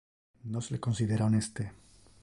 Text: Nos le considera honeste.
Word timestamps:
Nos 0.55 0.71
le 0.75 0.79
considera 0.87 1.27
honeste. 1.29 1.71